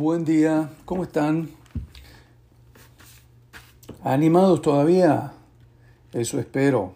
Buen 0.00 0.24
día, 0.24 0.70
¿cómo 0.84 1.02
están? 1.02 1.48
¿Animados 4.04 4.62
todavía? 4.62 5.32
Eso 6.12 6.38
espero. 6.38 6.94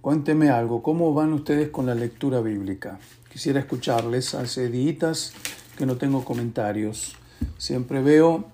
Cuénteme 0.00 0.50
algo, 0.50 0.82
¿cómo 0.82 1.14
van 1.14 1.32
ustedes 1.32 1.68
con 1.68 1.86
la 1.86 1.94
lectura 1.94 2.40
bíblica? 2.40 2.98
Quisiera 3.30 3.60
escucharles, 3.60 4.34
hace 4.34 4.68
días 4.68 5.32
que 5.78 5.86
no 5.86 5.96
tengo 5.96 6.24
comentarios. 6.24 7.14
Siempre 7.56 8.02
veo 8.02 8.46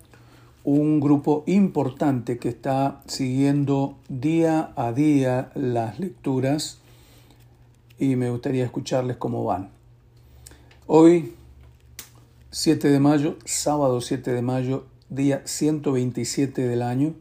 un 0.63 1.01
grupo 1.01 1.43
importante 1.47 2.37
que 2.37 2.51
está 2.51 3.01
siguiendo 3.07 3.97
día 4.11 4.75
a 4.77 4.93
día 4.93 5.53
las 5.55 5.99
lecturas 5.99 6.81
y 7.99 8.15
me 8.17 8.29
gustaría 8.29 8.67
escucharles 8.67 9.17
cómo 9.17 9.43
van. 9.45 9.71
Hoy, 10.87 11.33
7 12.53 12.89
de 12.89 12.99
mayo, 12.99 13.37
sábado 13.45 14.01
7 14.01 14.33
de 14.33 14.43
mayo, 14.43 14.87
día 15.09 15.43
127 15.45 16.67
del 16.67 16.83
año, 16.83 17.15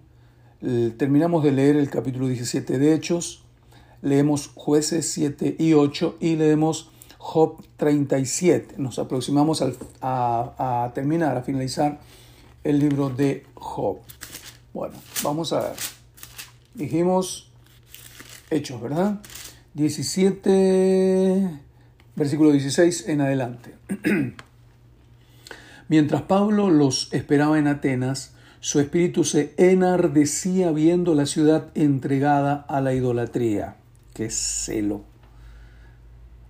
terminamos 0.97 1.43
de 1.43 1.51
leer 1.51 1.75
el 1.75 1.91
capítulo 1.91 2.27
17 2.27 2.79
de 2.79 2.95
Hechos, 2.95 3.43
leemos 4.01 4.49
jueces 4.55 5.07
7 5.11 5.55
y 5.59 5.73
8 5.73 6.17
y 6.19 6.35
leemos 6.35 6.89
Job 7.19 7.63
37. 7.77 8.75
Nos 8.79 8.97
aproximamos 8.97 9.61
a, 9.61 9.71
a 10.01 10.91
terminar, 10.95 11.37
a 11.37 11.43
finalizar 11.43 11.99
el 12.63 12.79
libro 12.79 13.11
de 13.11 13.45
Job. 13.53 13.99
Bueno, 14.73 14.95
vamos 15.23 15.53
a 15.53 15.59
ver. 15.61 15.75
Dijimos 16.73 17.51
Hechos, 18.49 18.81
¿verdad? 18.81 19.21
17, 19.75 21.59
versículo 22.15 22.51
16 22.51 23.09
en 23.09 23.21
adelante. 23.21 23.75
Mientras 25.89 26.21
Pablo 26.21 26.69
los 26.69 27.11
esperaba 27.13 27.57
en 27.57 27.67
Atenas, 27.67 28.35
su 28.59 28.79
espíritu 28.79 29.23
se 29.23 29.55
enardecía 29.57 30.71
viendo 30.71 31.15
la 31.15 31.25
ciudad 31.25 31.71
entregada 31.73 32.63
a 32.69 32.79
la 32.79 32.93
idolatría. 32.93 33.75
¡Qué 34.13 34.29
celo! 34.29 35.01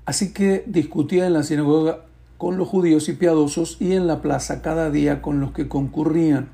Así 0.06 0.34
que 0.34 0.66
discutía 0.68 1.26
en 1.26 1.34
la 1.34 1.44
sinagoga 1.44 2.06
con 2.38 2.58
los 2.58 2.68
judíos 2.68 3.08
y 3.08 3.14
piadosos 3.14 3.78
y 3.80 3.94
en 3.94 4.08
la 4.08 4.22
plaza 4.22 4.62
cada 4.62 4.92
día 4.92 5.22
con 5.22 5.40
los 5.40 5.54
que 5.54 5.70
concurrían. 5.70 6.50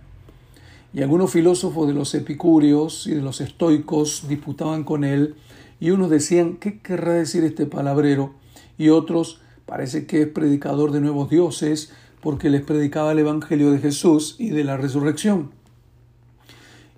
Y 0.94 1.02
algunos 1.02 1.32
filósofos 1.32 1.88
de 1.88 1.94
los 1.96 2.14
epicúreos 2.14 3.08
y 3.08 3.16
de 3.16 3.22
los 3.22 3.42
estoicos 3.42 4.28
disputaban 4.28 4.84
con 4.84 5.04
él, 5.04 5.36
y 5.80 5.90
unos 5.90 6.12
decían, 6.12 6.58
¿qué 6.58 6.80
querrá 6.82 7.14
decir 7.14 7.44
este 7.44 7.66
palabrero? 7.66 8.34
Y 8.78 8.90
otros, 8.90 9.42
parece 9.66 10.06
que 10.06 10.22
es 10.22 10.28
predicador 10.28 10.92
de 10.92 11.02
nuevos 11.02 11.30
dioses, 11.32 11.92
porque 12.26 12.50
les 12.50 12.64
predicaba 12.64 13.12
el 13.12 13.20
Evangelio 13.20 13.70
de 13.70 13.78
Jesús 13.78 14.36
y 14.40 14.50
de 14.50 14.64
la 14.64 14.78
resurrección. 14.78 15.52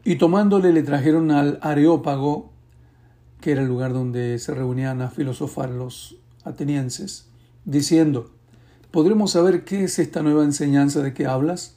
Y 0.06 0.16
tomándole 0.16 0.72
le 0.72 0.84
trajeron 0.84 1.32
al 1.32 1.60
Areópago, 1.62 2.50
que 3.42 3.52
era 3.52 3.62
el 3.62 3.68
lugar 3.68 3.92
donde 3.92 4.40
se 4.40 4.54
reunían 4.54 5.02
a 5.02 5.10
filosofar 5.10 5.70
los 5.70 6.16
atenienses, 6.46 7.28
diciendo, 7.66 8.32
¿Podremos 8.90 9.32
saber 9.32 9.66
qué 9.66 9.84
es 9.84 10.00
esta 10.00 10.24
nueva 10.24 10.46
enseñanza 10.46 11.04
de 11.04 11.14
que 11.14 11.26
hablas? 11.26 11.76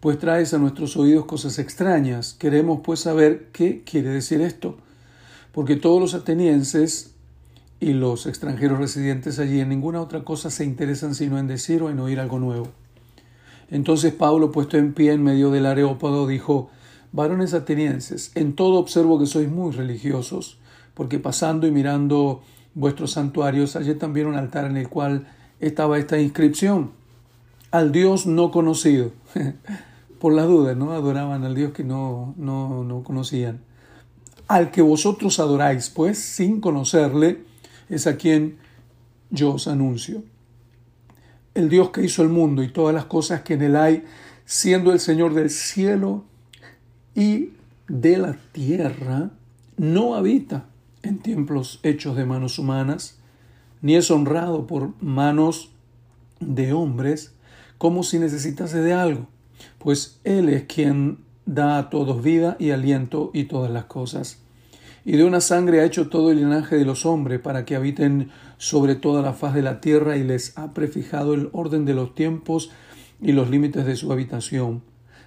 Pues 0.00 0.18
traes 0.18 0.54
a 0.54 0.58
nuestros 0.58 0.96
oídos 0.96 1.26
cosas 1.26 1.58
extrañas. 1.58 2.32
Queremos 2.38 2.80
pues 2.82 3.00
saber 3.00 3.50
qué 3.52 3.82
quiere 3.84 4.08
decir 4.08 4.40
esto. 4.40 4.78
Porque 5.52 5.76
todos 5.76 6.00
los 6.00 6.14
atenienses 6.14 7.14
y 7.80 7.92
los 7.92 8.26
extranjeros 8.26 8.78
residentes 8.78 9.38
allí 9.38 9.60
en 9.60 9.68
ninguna 9.68 10.00
otra 10.00 10.24
cosa 10.24 10.50
se 10.50 10.64
interesan 10.64 11.14
sino 11.14 11.38
en 11.38 11.46
decir 11.46 11.82
o 11.82 11.90
en 11.90 12.00
oír 12.00 12.20
algo 12.20 12.38
nuevo. 12.38 12.68
Entonces 13.70 14.12
Pablo, 14.12 14.50
puesto 14.50 14.78
en 14.78 14.94
pie 14.94 15.12
en 15.12 15.22
medio 15.22 15.50
del 15.50 15.66
areópago, 15.66 16.26
dijo, 16.26 16.70
Varones 17.12 17.54
atenienses, 17.54 18.32
en 18.34 18.54
todo 18.54 18.78
observo 18.78 19.18
que 19.18 19.26
sois 19.26 19.48
muy 19.48 19.72
religiosos, 19.72 20.58
porque 20.94 21.18
pasando 21.18 21.66
y 21.66 21.70
mirando 21.70 22.42
vuestros 22.74 23.12
santuarios 23.12 23.74
hallé 23.76 23.94
también 23.94 24.26
un 24.26 24.34
altar 24.34 24.64
en 24.66 24.76
el 24.76 24.88
cual 24.88 25.26
estaba 25.60 25.98
esta 25.98 26.18
inscripción, 26.18 26.90
al 27.70 27.92
Dios 27.92 28.26
no 28.26 28.50
conocido. 28.50 29.12
Por 30.18 30.32
las 30.32 30.48
dudas, 30.48 30.76
¿no? 30.76 30.92
Adoraban 30.92 31.44
al 31.44 31.54
Dios 31.54 31.72
que 31.72 31.84
no, 31.84 32.34
no, 32.36 32.82
no 32.82 33.04
conocían. 33.04 33.60
Al 34.48 34.72
que 34.72 34.82
vosotros 34.82 35.38
adoráis, 35.38 35.90
pues, 35.90 36.18
sin 36.18 36.60
conocerle, 36.60 37.44
es 37.88 38.06
a 38.06 38.16
quien 38.16 38.56
yo 39.30 39.54
os 39.54 39.68
anuncio. 39.68 40.22
El 41.54 41.68
Dios 41.68 41.90
que 41.90 42.04
hizo 42.04 42.22
el 42.22 42.28
mundo 42.28 42.62
y 42.62 42.68
todas 42.68 42.94
las 42.94 43.06
cosas 43.06 43.42
que 43.42 43.54
en 43.54 43.62
él 43.62 43.76
hay, 43.76 44.04
siendo 44.44 44.92
el 44.92 45.00
Señor 45.00 45.34
del 45.34 45.50
cielo 45.50 46.24
y 47.14 47.50
de 47.88 48.18
la 48.18 48.36
tierra, 48.52 49.30
no 49.76 50.14
habita 50.14 50.66
en 51.02 51.18
templos 51.18 51.80
hechos 51.82 52.16
de 52.16 52.24
manos 52.24 52.58
humanas, 52.58 53.18
ni 53.80 53.96
es 53.96 54.10
honrado 54.10 54.66
por 54.66 54.92
manos 55.02 55.70
de 56.40 56.72
hombres 56.72 57.32
como 57.78 58.02
si 58.02 58.18
necesitase 58.18 58.80
de 58.80 58.92
algo, 58.92 59.26
pues 59.78 60.20
Él 60.24 60.48
es 60.48 60.64
quien 60.64 61.18
da 61.46 61.78
a 61.78 61.90
todos 61.90 62.22
vida 62.22 62.56
y 62.58 62.70
aliento 62.70 63.30
y 63.32 63.44
todas 63.44 63.70
las 63.70 63.84
cosas. 63.84 64.38
Y 65.08 65.16
de 65.16 65.24
una 65.24 65.40
sangre 65.40 65.80
ha 65.80 65.84
hecho 65.84 66.08
todo 66.08 66.30
el 66.30 66.38
linaje 66.38 66.76
de 66.76 66.84
los 66.84 67.06
hombres 67.06 67.40
para 67.40 67.64
que 67.64 67.76
habiten 67.76 68.30
sobre 68.58 68.94
toda 68.94 69.22
la 69.22 69.32
faz 69.32 69.54
de 69.54 69.62
la 69.62 69.80
tierra 69.80 70.16
y 70.16 70.22
les 70.22 70.56
ha 70.58 70.74
prefijado 70.74 71.32
el 71.32 71.48
orden 71.52 71.84
de 71.84 71.94
los 71.94 72.14
tiempos 72.14 72.70
y 73.20 73.32
los 73.32 73.48
límites 73.48 73.86
de 73.86 73.96
su 73.96 74.12
habitación, 74.12 74.82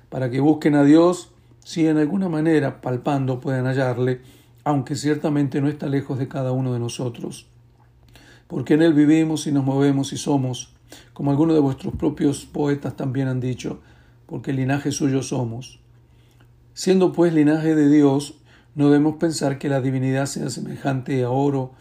para 0.10 0.30
que 0.30 0.40
busquen 0.40 0.76
a 0.76 0.84
Dios 0.84 1.32
si 1.64 1.88
en 1.88 1.98
alguna 1.98 2.30
manera 2.30 2.82
palpando 2.82 3.40
puedan 3.40 3.66
hallarle, 3.66 4.22
aunque 4.64 4.96
ciertamente 4.96 5.62
no 5.62 5.68
está 5.68 5.88
lejos 5.88 6.20
de 6.20 6.28
cada 6.28 6.52
uno 6.52 6.74
de 6.74 6.80
nosotros 6.80 7.48
porque 8.52 8.74
en 8.74 8.82
Él 8.82 8.94
vivimos 8.94 9.48
y 9.48 9.54
nos 9.54 9.64
movemos 9.64 10.12
y 10.12 10.18
somos, 10.18 10.74
como 11.14 11.32
algunos 11.32 11.56
de 11.56 11.62
vuestros 11.62 11.96
propios 11.96 12.44
poetas 12.46 12.98
también 12.98 13.30
han 13.30 13.40
dicho, 13.40 13.80
porque 14.26 14.52
linaje 14.52 14.92
suyo 14.92 15.24
somos. 15.24 15.80
Siendo 16.74 17.14
pues 17.14 17.34
linaje 17.34 17.76
de 17.76 17.90
Dios, 17.90 18.41
no 18.76 18.90
debemos 18.90 19.16
pensar 19.16 19.58
que 19.58 19.70
la 19.70 19.82
divinidad 19.82 20.26
sea 20.26 20.50
semejante 20.50 21.24
a 21.24 21.30
oro 21.30 21.72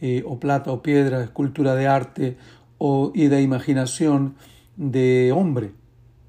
eh, 0.00 0.24
o 0.26 0.40
plata 0.40 0.72
o 0.72 0.82
piedra, 0.82 1.22
escultura 1.22 1.74
de 1.74 1.86
arte 1.86 2.36
o, 2.78 3.12
y 3.14 3.28
de 3.28 3.42
imaginación 3.42 4.36
de 4.76 5.32
hombre. 5.32 5.72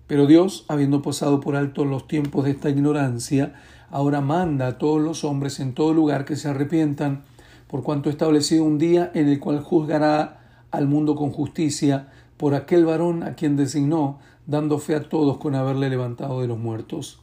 Pero 0.07 0.27
Dios, 0.27 0.65
habiendo 0.67 1.01
pasado 1.01 1.39
por 1.39 1.55
alto 1.55 1.85
los 1.85 2.07
tiempos 2.07 2.43
de 2.43 2.51
esta 2.51 2.69
ignorancia, 2.69 3.53
ahora 3.89 4.19
manda 4.19 4.67
a 4.67 4.77
todos 4.77 5.01
los 5.01 5.23
hombres 5.23 5.61
en 5.61 5.73
todo 5.73 5.93
lugar 5.93 6.25
que 6.25 6.35
se 6.35 6.49
arrepientan 6.49 7.23
por 7.67 7.83
cuanto 7.83 8.09
ha 8.09 8.11
establecido 8.11 8.65
un 8.65 8.77
día 8.77 9.09
en 9.13 9.29
el 9.29 9.39
cual 9.39 9.61
juzgará 9.61 10.65
al 10.71 10.87
mundo 10.87 11.15
con 11.15 11.31
justicia 11.31 12.09
por 12.35 12.53
aquel 12.55 12.83
varón 12.83 13.23
a 13.23 13.35
quien 13.35 13.55
designó, 13.55 14.19
dando 14.45 14.79
fe 14.79 14.95
a 14.95 15.07
todos 15.07 15.37
con 15.37 15.55
haberle 15.55 15.89
levantado 15.89 16.41
de 16.41 16.47
los 16.47 16.57
muertos. 16.57 17.20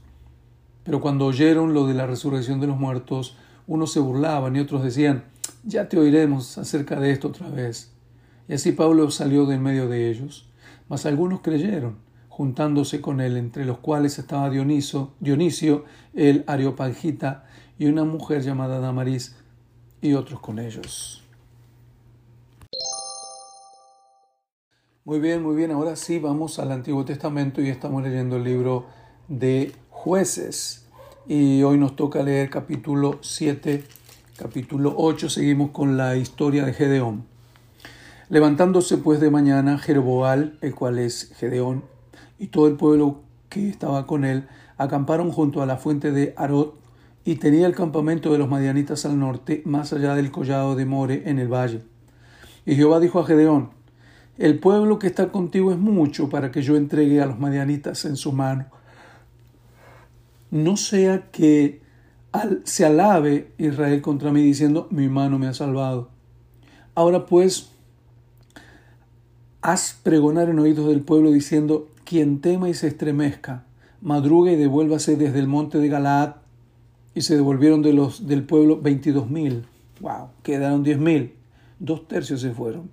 Pero 0.89 1.03
cuando 1.03 1.27
oyeron 1.27 1.75
lo 1.75 1.87
de 1.87 1.93
la 1.93 2.07
resurrección 2.07 2.61
de 2.61 2.67
los 2.67 2.79
muertos, 2.79 3.37
unos 3.67 3.93
se 3.93 4.01
burlaban 4.01 4.57
y 4.57 4.61
otros 4.61 4.83
decían, 4.83 5.25
ya 5.63 5.87
te 5.87 5.99
oiremos 5.99 6.57
acerca 6.57 6.99
de 6.99 7.11
esto 7.11 7.29
otra 7.29 7.51
vez. 7.51 7.93
Y 8.49 8.55
así 8.55 8.73
Pablo 8.73 9.11
salió 9.11 9.45
de 9.45 9.57
en 9.57 9.63
medio 9.63 9.87
de 9.87 10.09
ellos. 10.09 10.49
Mas 10.89 11.05
algunos 11.05 11.43
creyeron, 11.43 11.99
juntándose 12.31 13.03
con 13.03 13.21
él, 13.21 13.37
entre 13.37 13.67
los 13.67 13.77
cuales 13.81 14.19
estaba 14.19 14.49
Dioniso, 14.49 15.13
Dionisio, 15.21 15.85
el 16.15 16.43
Areopagita, 16.47 17.45
y 17.79 17.85
una 17.85 18.05
mujer 18.05 18.41
llamada 18.41 18.81
Damaris, 18.81 19.37
y 20.01 20.15
otros 20.15 20.41
con 20.41 20.59
ellos. 20.59 21.23
Muy 25.05 25.21
bien, 25.21 25.43
muy 25.43 25.55
bien. 25.55 25.71
Ahora 25.71 25.97
sí 25.97 26.19
vamos 26.19 26.59
al 26.59 26.73
Antiguo 26.73 27.05
Testamento 27.05 27.61
y 27.61 27.69
estamos 27.69 28.03
leyendo 28.03 28.37
el 28.37 28.45
libro 28.45 28.87
de 29.29 29.75
jueces. 29.99 30.87
Y 31.27 31.65
hoy 31.65 31.77
nos 31.77 31.97
toca 31.97 32.23
leer 32.23 32.51
capítulo 32.51 33.19
7, 33.21 33.83
capítulo 34.37 34.95
8. 34.97 35.29
Seguimos 35.29 35.73
con 35.73 35.97
la 35.97 36.17
historia 36.17 36.65
de 36.65 36.73
Gedeón. 36.73 37.25
Levantándose 38.29 38.99
pues 38.99 39.19
de 39.19 39.31
mañana 39.31 39.77
Jeroboal, 39.77 40.57
el 40.61 40.75
cual 40.75 41.01
es 41.01 41.33
Gedeón, 41.37 41.83
y 42.39 42.47
todo 42.47 42.69
el 42.69 42.77
pueblo 42.77 43.23
que 43.49 43.69
estaba 43.69 44.07
con 44.07 44.25
él, 44.25 44.47
acamparon 44.77 45.33
junto 45.33 45.63
a 45.63 45.67
la 45.67 45.79
fuente 45.79 46.13
de 46.13 46.33
Arot 46.37 46.79
y 47.25 47.35
tenía 47.35 47.67
el 47.67 47.75
campamento 47.75 48.31
de 48.31 48.39
los 48.39 48.49
madianitas 48.49 49.05
al 49.05 49.19
norte, 49.19 49.63
más 49.65 49.93
allá 49.93 50.15
del 50.15 50.31
collado 50.31 50.77
de 50.77 50.87
More 50.87 51.29
en 51.29 51.41
el 51.41 51.49
valle. 51.49 51.83
Y 52.65 52.77
Jehová 52.77 53.01
dijo 53.01 53.19
a 53.19 53.27
Gedeón, 53.27 53.71
el 54.37 54.61
pueblo 54.61 55.01
que 55.01 55.09
está 55.09 55.33
contigo 55.33 55.73
es 55.73 55.79
mucho 55.79 56.29
para 56.29 56.53
que 56.53 56.63
yo 56.63 56.77
entregue 56.77 57.21
a 57.21 57.27
los 57.27 57.41
madianitas 57.41 58.05
en 58.05 58.17
su 58.17 58.31
mano. 58.31 58.78
No 60.51 60.77
sea 60.77 61.31
que 61.31 61.81
se 62.65 62.85
alabe 62.85 63.53
Israel 63.59 64.01
contra 64.01 64.33
mí 64.33 64.43
diciendo, 64.43 64.87
mi 64.91 65.09
mano 65.09 65.39
me 65.39 65.47
ha 65.47 65.55
salvado. 65.55 66.09
Ahora 66.95 67.27
pues, 67.27 67.71
haz 69.61 69.99
pregonar 70.03 70.49
en 70.49 70.59
oídos 70.59 70.89
del 70.89 71.01
pueblo 71.01 71.31
diciendo, 71.31 71.89
quien 72.05 72.41
tema 72.41 72.69
y 72.69 72.75
se 72.75 72.89
estremezca, 72.89 73.65
madrugue 74.01 74.53
y 74.53 74.57
devuélvase 74.57 75.17
desde 75.17 75.39
el 75.39 75.47
monte 75.47 75.79
de 75.79 75.89
Galaad. 75.89 76.37
Y 77.15 77.23
se 77.23 77.35
devolvieron 77.35 77.83
de 77.83 77.93
los, 77.93 78.29
del 78.29 78.45
pueblo 78.45 78.81
veintidós 78.81 79.29
mil. 79.29 79.65
¡Wow! 80.01 80.29
Quedaron 80.45 80.85
diez 80.85 80.99
mil. 80.99 81.35
Dos 81.81 82.07
tercios 82.07 82.41
se 82.41 82.53
fueron. 82.53 82.91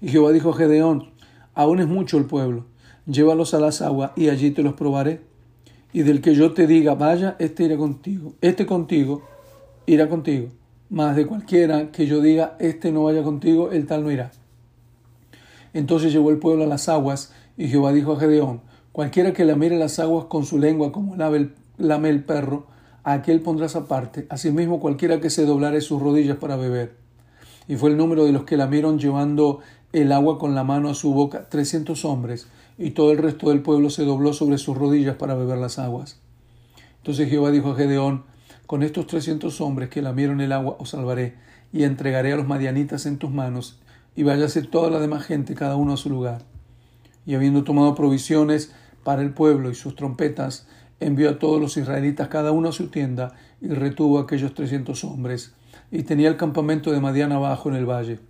Y 0.00 0.08
Jehová 0.08 0.32
dijo 0.32 0.50
a 0.50 0.56
Gedeón, 0.56 1.10
aún 1.54 1.78
es 1.78 1.86
mucho 1.86 2.18
el 2.18 2.24
pueblo, 2.24 2.64
llévalos 3.06 3.54
a 3.54 3.60
las 3.60 3.82
aguas 3.82 4.12
y 4.16 4.30
allí 4.30 4.50
te 4.50 4.62
los 4.62 4.74
probaré. 4.74 5.20
Y 5.92 6.02
del 6.02 6.20
que 6.20 6.34
yo 6.34 6.52
te 6.52 6.66
diga, 6.66 6.94
vaya, 6.94 7.36
este 7.38 7.64
irá 7.64 7.76
contigo, 7.76 8.34
este 8.40 8.66
contigo, 8.66 9.22
irá 9.86 10.08
contigo. 10.08 10.48
Más 10.88 11.16
de 11.16 11.26
cualquiera 11.26 11.90
que 11.90 12.06
yo 12.06 12.20
diga, 12.20 12.56
este 12.58 12.92
no 12.92 13.04
vaya 13.04 13.22
contigo, 13.22 13.70
el 13.72 13.86
tal 13.86 14.04
no 14.04 14.10
irá. 14.10 14.30
Entonces 15.72 16.12
llevó 16.12 16.30
el 16.30 16.38
pueblo 16.38 16.64
a 16.64 16.66
las 16.66 16.88
aguas, 16.88 17.32
y 17.56 17.68
Jehová 17.68 17.92
dijo 17.92 18.12
a 18.12 18.20
Gedeón, 18.20 18.60
cualquiera 18.92 19.32
que 19.32 19.44
lamire 19.44 19.78
las 19.78 19.98
aguas 19.98 20.26
con 20.26 20.44
su 20.44 20.58
lengua 20.58 20.92
como 20.92 21.16
lame 21.16 22.08
el 22.08 22.24
perro, 22.24 22.66
a 23.02 23.14
aquel 23.14 23.40
pondrás 23.40 23.76
aparte, 23.76 24.26
asimismo 24.28 24.80
cualquiera 24.80 25.20
que 25.20 25.30
se 25.30 25.46
doblare 25.46 25.80
sus 25.80 26.00
rodillas 26.00 26.36
para 26.36 26.56
beber. 26.56 26.96
Y 27.66 27.76
fue 27.76 27.90
el 27.90 27.96
número 27.96 28.24
de 28.24 28.32
los 28.32 28.44
que 28.44 28.56
lamieron 28.56 28.98
llevando 28.98 29.60
el 29.92 30.12
agua 30.12 30.38
con 30.38 30.54
la 30.54 30.64
mano 30.64 30.90
a 30.90 30.94
su 30.94 31.12
boca, 31.12 31.48
trescientos 31.48 32.04
hombres, 32.04 32.46
y 32.80 32.92
todo 32.92 33.12
el 33.12 33.18
resto 33.18 33.50
del 33.50 33.60
pueblo 33.60 33.90
se 33.90 34.06
dobló 34.06 34.32
sobre 34.32 34.56
sus 34.56 34.74
rodillas 34.74 35.16
para 35.16 35.34
beber 35.34 35.58
las 35.58 35.78
aguas. 35.78 36.18
Entonces 36.96 37.28
Jehová 37.28 37.50
dijo 37.50 37.72
a 37.72 37.76
Gedeón, 37.76 38.24
con 38.66 38.82
estos 38.82 39.06
trescientos 39.06 39.60
hombres 39.60 39.90
que 39.90 40.00
lamieron 40.00 40.40
el 40.40 40.50
agua 40.50 40.76
os 40.78 40.88
salvaré, 40.88 41.34
y 41.74 41.84
entregaré 41.84 42.32
a 42.32 42.36
los 42.36 42.48
madianitas 42.48 43.04
en 43.04 43.18
tus 43.18 43.30
manos, 43.30 43.78
y 44.16 44.22
váyase 44.22 44.62
toda 44.62 44.88
la 44.88 44.98
demás 44.98 45.24
gente, 45.24 45.54
cada 45.54 45.76
uno 45.76 45.92
a 45.92 45.96
su 45.98 46.08
lugar. 46.08 46.42
Y 47.26 47.34
habiendo 47.34 47.64
tomado 47.64 47.94
provisiones 47.94 48.72
para 49.04 49.20
el 49.20 49.34
pueblo 49.34 49.70
y 49.70 49.74
sus 49.74 49.94
trompetas, 49.94 50.66
envió 51.00 51.28
a 51.28 51.38
todos 51.38 51.60
los 51.60 51.76
israelitas 51.76 52.28
cada 52.28 52.50
uno 52.50 52.70
a 52.70 52.72
su 52.72 52.88
tienda, 52.88 53.34
y 53.60 53.68
retuvo 53.68 54.18
a 54.18 54.22
aquellos 54.22 54.54
trescientos 54.54 55.04
hombres, 55.04 55.52
y 55.90 56.04
tenía 56.04 56.28
el 56.28 56.38
campamento 56.38 56.92
de 56.92 57.00
Madian 57.00 57.32
abajo 57.32 57.68
en 57.68 57.74
el 57.74 57.84
valle. 57.84 58.20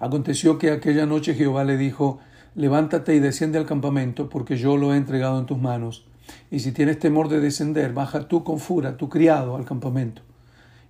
Aconteció 0.00 0.58
que 0.58 0.72
aquella 0.72 1.06
noche 1.06 1.34
Jehová 1.34 1.62
le 1.62 1.76
dijo, 1.76 2.18
Levántate 2.54 3.14
y 3.14 3.20
desciende 3.20 3.58
al 3.58 3.66
campamento, 3.66 4.28
porque 4.28 4.56
yo 4.56 4.76
lo 4.76 4.92
he 4.92 4.96
entregado 4.96 5.38
en 5.38 5.46
tus 5.46 5.58
manos. 5.58 6.04
Y 6.50 6.60
si 6.60 6.72
tienes 6.72 6.98
temor 6.98 7.28
de 7.28 7.40
descender, 7.40 7.92
baja 7.92 8.28
tú 8.28 8.42
con 8.44 8.58
fura, 8.58 8.96
tu 8.96 9.08
criado, 9.08 9.56
al 9.56 9.64
campamento. 9.64 10.22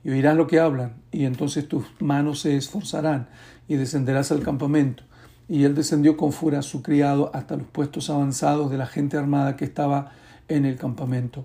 Y 0.03 0.11
oirás 0.11 0.37
lo 0.37 0.47
que 0.47 0.59
hablan, 0.59 0.95
y 1.13 1.25
entonces 1.25 1.69
tus 1.69 1.85
manos 2.01 2.41
se 2.41 2.57
esforzarán, 2.57 3.29
y 3.69 3.77
descenderás 3.77 4.33
al 4.33 4.43
campamento. 4.43 5.05
Y 5.49 5.65
él 5.65 5.75
descendió 5.75 6.17
con 6.17 6.33
fura 6.33 6.63
su 6.63 6.83
criado 6.83 7.31
hasta 7.35 7.57
los 7.57 7.67
puestos 7.67 8.09
avanzados 8.09 8.71
de 8.71 8.79
la 8.79 8.87
gente 8.87 9.17
armada 9.17 9.57
que 9.57 9.65
estaba 9.65 10.13
en 10.49 10.65
el 10.65 10.77
campamento. 10.77 11.45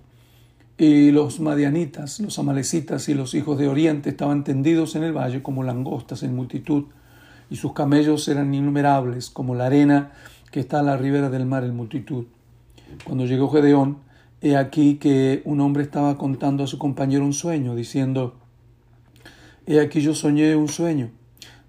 Y 0.78 1.12
los 1.12 1.40
madianitas, 1.40 2.20
los 2.20 2.38
amalecitas 2.38 3.08
y 3.10 3.14
los 3.14 3.34
hijos 3.34 3.58
de 3.58 3.68
Oriente 3.68 4.10
estaban 4.10 4.44
tendidos 4.44 4.96
en 4.96 5.04
el 5.04 5.14
valle 5.14 5.42
como 5.42 5.64
langostas 5.64 6.24
en 6.24 6.36
multitud, 6.36 6.86
y 7.50 7.58
sus 7.58 7.74
camellos 7.74 8.28
eran 8.28 8.54
innumerables 8.54 9.30
como 9.30 9.56
la 9.56 9.68
arena 9.68 10.12
que 10.52 10.60
está 10.60 10.80
a 10.80 10.84
la 10.84 10.98
ribera 10.98 11.30
del 11.30 11.46
mar 11.46 11.64
en 11.64 11.76
multitud. 11.76 12.26
Cuando 13.04 13.26
llegó 13.26 13.50
Gedeón, 13.50 14.00
he 14.42 14.56
aquí 14.58 14.96
que 14.96 15.42
un 15.46 15.60
hombre 15.60 15.84
estaba 15.84 16.18
contando 16.18 16.64
a 16.64 16.68
su 16.68 16.78
compañero 16.78 17.26
un 17.26 17.34
sueño, 17.34 17.76
diciendo, 17.76 18.36
He 19.66 19.80
aquí 19.80 20.02
yo 20.02 20.14
soñé 20.14 20.56
un 20.56 20.68
sueño 20.68 21.10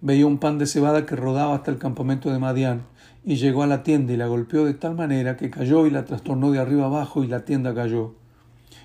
veía 0.00 0.26
un 0.26 0.38
pan 0.38 0.58
de 0.58 0.67
cebada 0.67 1.06
que 1.06 1.17
rodaba 1.17 1.55
hasta 1.55 1.70
el 1.70 1.78
campamento 1.78 2.31
de 2.31 2.38
Madián, 2.38 2.82
y 3.25 3.37
llegó 3.37 3.62
a 3.64 3.67
la 3.67 3.82
tienda 3.82 4.12
y 4.12 4.17
la 4.17 4.28
golpeó 4.28 4.64
de 4.64 4.75
tal 4.75 4.94
manera 4.94 5.37
que 5.37 5.50
cayó 5.50 5.87
y 5.87 5.90
la 5.90 6.05
trastornó 6.05 6.52
de 6.52 6.61
arriba 6.61 6.87
abajo 6.87 7.25
y 7.25 7.26
la 7.26 7.44
tienda 7.44 7.75
cayó. 7.75 8.14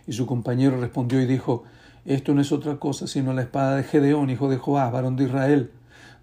Y 0.07 0.13
su 0.13 0.25
compañero 0.25 0.79
respondió 0.79 1.21
y 1.21 1.27
dijo, 1.27 1.63
Esto 2.05 2.33
no 2.33 2.41
es 2.41 2.51
otra 2.51 2.77
cosa 2.77 3.05
sino 3.05 3.33
la 3.33 3.43
espada 3.43 3.75
de 3.75 3.83
Gedeón, 3.83 4.31
hijo 4.31 4.49
de 4.49 4.57
Joás, 4.57 4.91
varón 4.91 5.15
de 5.15 5.25
Israel. 5.25 5.71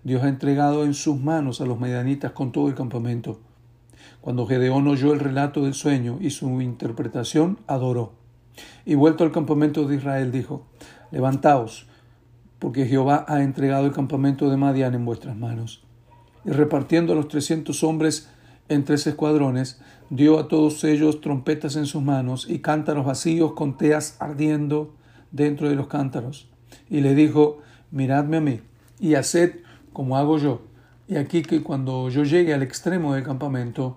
Dios 0.05 0.23
ha 0.23 0.29
entregado 0.29 0.85
en 0.85 0.95
sus 0.95 1.19
manos 1.19 1.61
a 1.61 1.67
los 1.67 1.79
medianitas 1.79 2.33
con 2.33 2.53
todo 2.53 2.69
el 2.69 2.75
campamento. 2.75 3.41
Cuando 4.21 4.47
Gedeón 4.47 4.87
oyó 4.89 5.13
el 5.13 5.21
relato 5.21 5.63
del 5.63 5.75
sueño 5.75 6.19
y 6.21 6.31
su 6.31 6.61
interpretación, 6.61 7.59
adoró. 7.67 8.13
Y 8.85 8.95
vuelto 8.95 9.25
al 9.25 9.33
campamento 9.33 9.87
de 9.87 9.97
Israel, 9.97 10.33
dijo, 10.33 10.67
Levantaos, 11.11 11.87
porque 12.59 12.87
Jehová 12.87 13.25
ha 13.29 13.43
entregado 13.43 13.87
el 13.87 13.93
campamento 13.93 14.51
de 14.51 14.57
Madián 14.57 14.95
en 14.95 15.05
vuestras 15.05 15.37
manos. 15.37 15.85
Y 16.45 16.51
repartiendo 16.51 17.13
a 17.13 17.17
los 17.17 17.29
trescientos 17.29 17.85
hombres 17.85 18.31
en 18.69 18.85
tres 18.85 19.07
escuadrones, 19.07 19.81
dio 20.11 20.39
a 20.39 20.49
todos 20.49 20.83
ellos 20.85 21.21
trompetas 21.21 21.77
en 21.77 21.87
sus 21.87 22.03
manos 22.03 22.47
y 22.49 22.61
cántaros 22.61 23.07
vacíos 23.07 23.53
con 23.53 23.77
teas 23.77 24.17
ardiendo 24.21 24.95
dentro 25.31 25.69
de 25.69 25.75
los 25.75 25.89
cántaros. 25.89 26.49
Y 26.91 27.01
le 27.01 27.15
dijo, 27.15 27.59
miradme 27.91 28.39
a 28.39 28.41
mí 28.41 28.61
y 29.01 29.15
haced 29.15 29.61
como 29.99 30.17
hago 30.17 30.39
yo. 30.39 30.61
Y 31.09 31.17
aquí 31.17 31.43
que 31.43 31.65
cuando 31.65 32.09
yo 32.09 32.23
llegue 32.23 32.55
al 32.55 32.63
extremo 32.63 33.15
del 33.15 33.25
campamento, 33.25 33.97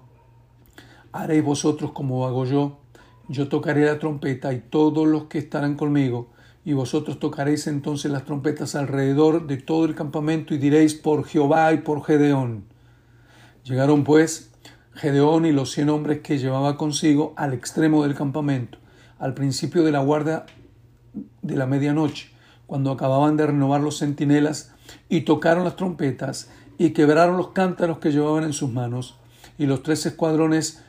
haréis 1.12 1.44
vosotros 1.44 1.92
como 1.92 2.26
hago 2.26 2.46
yo. 2.46 2.80
Yo 3.28 3.50
tocaré 3.50 3.86
la 3.86 4.00
trompeta 4.00 4.52
y 4.52 4.62
todos 4.62 5.08
los 5.08 5.26
que 5.26 5.38
estarán 5.38 5.76
conmigo 5.76 6.32
y 6.66 6.74
vosotros 6.74 7.20
tocaréis 7.20 7.68
entonces 7.68 8.12
las 8.12 8.26
trompetas 8.26 8.74
alrededor 8.74 9.46
de 9.46 9.58
todo 9.58 9.86
el 9.86 9.94
campamento 9.94 10.56
y 10.56 10.58
diréis 10.58 10.96
por 10.96 11.24
Jehová 11.24 11.72
y 11.72 11.78
por 11.78 12.04
Gedeón. 12.04 12.64
Llegaron 13.64 14.04
pues 14.04 14.50
Gedeón 14.96 15.46
y 15.46 15.52
los 15.52 15.72
cien 15.72 15.90
hombres 15.90 16.22
que 16.22 16.40
llevaba 16.40 16.78
consigo 16.78 17.36
al 17.38 17.54
extremo 17.54 18.02
del 18.02 18.16
campamento, 18.16 18.80
al 19.20 19.36
principio 19.36 19.84
de 19.84 19.92
la 19.92 20.00
guardia 20.00 20.48
de 21.44 21.56
la 21.56 21.68
medianoche, 21.68 22.32
cuando 22.66 22.90
acababan 22.90 23.38
de 23.38 23.46
renovar 23.46 23.82
los 23.82 24.00
centinelas, 24.00 24.74
y 25.12 25.22
tocaron 25.22 25.66
las 25.66 25.76
trompetas, 25.76 26.50
y 26.78 26.92
quebraron 26.92 27.36
los 27.36 27.50
cántaros 27.50 28.00
que 28.00 28.12
llevaban 28.12 28.46
en 28.46 28.54
sus 28.54 28.72
manos, 28.72 29.18
y 29.58 29.66
los 29.66 29.84
tres 29.84 30.06
escuadrones 30.06 30.82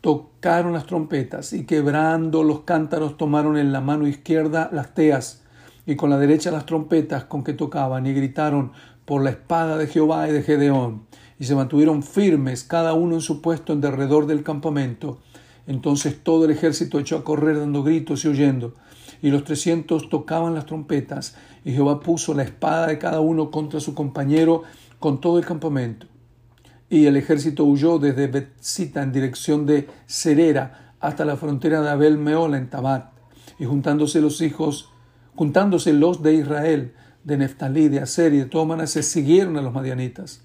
tocaron 0.00 0.72
las 0.72 0.86
trompetas 0.86 1.52
y 1.52 1.64
quebrando 1.64 2.42
los 2.42 2.60
cántaros 2.62 3.16
tomaron 3.16 3.56
en 3.56 3.70
la 3.70 3.80
mano 3.80 4.08
izquierda 4.08 4.70
las 4.72 4.94
teas 4.94 5.42
y 5.86 5.94
con 5.96 6.10
la 6.10 6.18
derecha 6.18 6.50
las 6.50 6.66
trompetas 6.66 7.24
con 7.24 7.44
que 7.44 7.52
tocaban 7.52 8.06
y 8.06 8.12
gritaron 8.12 8.72
por 9.04 9.22
la 9.22 9.30
espada 9.30 9.76
de 9.76 9.86
Jehová 9.86 10.28
y 10.28 10.32
de 10.32 10.42
Gedeón 10.42 11.02
y 11.38 11.44
se 11.44 11.54
mantuvieron 11.54 12.02
firmes 12.02 12.64
cada 12.64 12.94
uno 12.94 13.14
en 13.14 13.20
su 13.20 13.40
puesto 13.40 13.72
en 13.72 13.80
derredor 13.80 14.26
del 14.26 14.42
campamento. 14.42 15.20
Entonces 15.66 16.22
todo 16.22 16.46
el 16.46 16.50
ejército 16.50 16.98
echó 16.98 17.18
a 17.18 17.24
correr 17.24 17.58
dando 17.58 17.82
gritos 17.82 18.24
y 18.24 18.28
huyendo 18.28 18.74
y 19.22 19.30
los 19.30 19.44
trescientos 19.44 20.08
tocaban 20.08 20.54
las 20.54 20.66
trompetas 20.66 21.36
y 21.64 21.72
Jehová 21.72 22.00
puso 22.00 22.34
la 22.34 22.42
espada 22.42 22.86
de 22.86 22.98
cada 22.98 23.20
uno 23.20 23.50
contra 23.50 23.80
su 23.80 23.94
compañero 23.94 24.62
con 24.98 25.20
todo 25.20 25.38
el 25.38 25.46
campamento 25.46 26.06
y 26.90 27.06
el 27.06 27.16
ejército 27.16 27.64
huyó 27.64 27.98
desde 28.00 28.26
Betzita 28.26 29.02
en 29.02 29.12
dirección 29.12 29.64
de 29.64 29.86
Cerera 30.06 30.94
hasta 30.98 31.24
la 31.24 31.36
frontera 31.36 31.80
de 31.80 31.88
Abel 31.88 32.18
Meola 32.18 32.58
en 32.58 32.68
Tabat, 32.68 33.12
y 33.58 33.64
juntándose 33.64 34.20
los 34.20 34.42
hijos, 34.42 34.90
juntándose 35.36 35.92
los 35.92 36.22
de 36.22 36.34
Israel, 36.34 36.92
de 37.22 37.38
Neftalí, 37.38 37.88
de 37.88 38.00
Aser 38.00 38.34
y 38.34 38.38
de 38.38 38.44
Tómanas, 38.46 38.90
se 38.90 39.02
siguieron 39.02 39.56
a 39.56 39.62
los 39.62 39.72
madianitas. 39.72 40.42